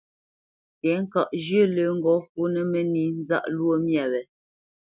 Tɛ̌ŋkaʼ 0.81 1.29
zhyə̂ 1.43 1.65
lə́ 1.75 1.89
ŋgɔ́ 1.97 2.17
fǔnə́ 2.29 2.63
mə́nī 2.71 3.03
nzáʼ 3.19 3.43
lwó 3.55 3.73
myâ 3.85 4.03
wě, 4.11 4.21